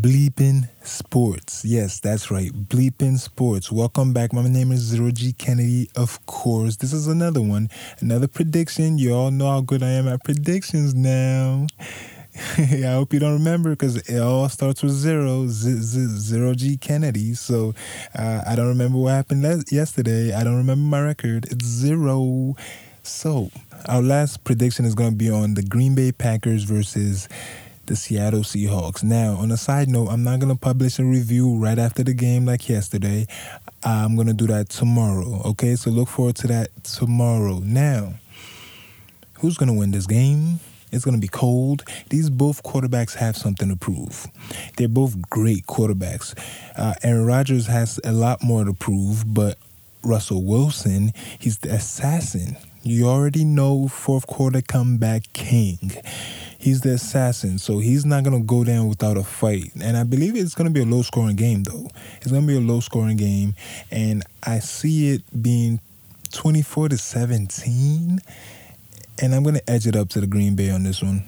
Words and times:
Bleeping 0.00 0.68
Sports. 0.84 1.64
Yes, 1.64 1.98
that's 1.98 2.30
right. 2.30 2.52
Bleeping 2.52 3.18
Sports. 3.18 3.72
Welcome 3.72 4.12
back. 4.12 4.32
My 4.32 4.46
name 4.46 4.70
is 4.70 4.80
Zero 4.80 5.10
G 5.10 5.32
Kennedy, 5.32 5.88
of 5.96 6.24
course. 6.26 6.76
This 6.76 6.92
is 6.92 7.08
another 7.08 7.40
one, 7.40 7.68
another 8.00 8.28
prediction. 8.28 8.98
You 8.98 9.14
all 9.14 9.30
know 9.30 9.48
how 9.50 9.60
good 9.60 9.82
I 9.82 9.90
am 9.90 10.06
at 10.06 10.22
predictions 10.22 10.94
now. 10.94 11.66
I 12.58 12.92
hope 12.92 13.12
you 13.12 13.18
don't 13.18 13.32
remember 13.32 13.70
because 13.70 13.96
it 13.96 14.20
all 14.20 14.48
starts 14.48 14.82
with 14.82 14.92
zero, 14.92 15.46
z- 15.48 15.80
z- 15.80 16.18
zero 16.20 16.54
G 16.54 16.76
Kennedy. 16.76 17.34
So 17.34 17.74
uh, 18.16 18.42
I 18.46 18.54
don't 18.54 18.68
remember 18.68 18.98
what 18.98 19.14
happened 19.14 19.42
le- 19.42 19.64
yesterday. 19.72 20.32
I 20.32 20.44
don't 20.44 20.56
remember 20.58 20.84
my 20.84 21.00
record. 21.00 21.46
It's 21.50 21.64
zero. 21.64 22.54
So 23.02 23.50
our 23.88 24.02
last 24.02 24.44
prediction 24.44 24.84
is 24.84 24.94
going 24.94 25.10
to 25.10 25.16
be 25.16 25.30
on 25.30 25.54
the 25.54 25.62
Green 25.62 25.94
Bay 25.94 26.12
Packers 26.12 26.64
versus 26.64 27.28
the 27.88 27.96
Seattle 27.96 28.40
Seahawks. 28.40 29.02
Now, 29.02 29.32
on 29.36 29.50
a 29.50 29.56
side 29.56 29.88
note, 29.88 30.08
I'm 30.08 30.22
not 30.22 30.40
going 30.40 30.52
to 30.52 30.60
publish 30.60 30.98
a 30.98 31.04
review 31.04 31.56
right 31.56 31.78
after 31.78 32.04
the 32.04 32.12
game 32.12 32.44
like 32.44 32.68
yesterday. 32.68 33.26
I'm 33.82 34.14
going 34.14 34.26
to 34.28 34.34
do 34.34 34.46
that 34.48 34.68
tomorrow. 34.68 35.40
Okay, 35.46 35.74
so 35.74 35.90
look 35.90 36.08
forward 36.08 36.36
to 36.36 36.46
that 36.48 36.68
tomorrow. 36.84 37.60
Now, 37.60 38.14
who's 39.38 39.56
going 39.56 39.68
to 39.68 39.72
win 39.72 39.90
this 39.90 40.06
game? 40.06 40.60
It's 40.92 41.04
going 41.04 41.16
to 41.16 41.20
be 41.20 41.28
cold. 41.28 41.82
These 42.10 42.28
both 42.28 42.62
quarterbacks 42.62 43.14
have 43.14 43.36
something 43.36 43.70
to 43.70 43.76
prove. 43.76 44.26
They're 44.76 44.86
both 44.86 45.30
great 45.30 45.66
quarterbacks. 45.66 46.38
Uh, 46.76 46.94
Aaron 47.02 47.24
Rodgers 47.24 47.66
has 47.68 47.98
a 48.04 48.12
lot 48.12 48.42
more 48.42 48.64
to 48.64 48.74
prove, 48.74 49.24
but 49.32 49.56
Russell 50.04 50.44
Wilson, 50.44 51.12
he's 51.38 51.58
the 51.58 51.70
assassin. 51.70 52.58
You 52.82 53.06
already 53.08 53.44
know 53.44 53.88
fourth 53.88 54.26
quarter 54.26 54.60
comeback 54.60 55.32
king. 55.32 55.92
He's 56.68 56.82
the 56.82 56.90
assassin, 56.90 57.56
so 57.56 57.78
he's 57.78 58.04
not 58.04 58.24
to 58.38 58.44
go 58.44 58.62
down 58.62 58.88
without 58.90 59.16
a 59.16 59.24
fight. 59.24 59.72
And 59.82 59.96
I 59.96 60.02
believe 60.04 60.36
it's 60.36 60.54
to 60.66 60.70
be 60.70 60.82
a 60.82 60.84
low 60.84 61.00
scoring 61.00 61.34
game, 61.34 61.62
though. 61.62 61.88
It's 62.20 62.30
to 62.42 62.46
be 62.46 62.58
a 62.58 62.60
low 62.60 62.80
scoring 62.80 63.16
game. 63.16 63.54
And 63.90 64.22
I 64.42 64.58
see 64.58 65.14
it 65.14 65.22
being 65.42 65.80
24 66.30 66.90
to 66.90 66.98
17 66.98 68.20
and 69.22 69.34
I'm 69.34 69.44
to 69.54 69.70
edge 69.70 69.86
it 69.86 69.96
up 69.96 70.10
to 70.10 70.20
the 70.20 70.26
Green 70.26 70.56
Bay 70.56 70.70
on 70.70 70.82
this 70.82 71.02
one. 71.02 71.26